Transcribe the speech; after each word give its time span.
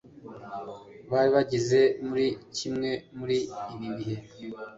Bari 1.11 1.29
bageze 1.35 1.79
muri 2.07 2.25
kimwe 2.57 2.91
muri 3.17 3.37
ibi 3.73 3.87
bihe. 3.97 4.17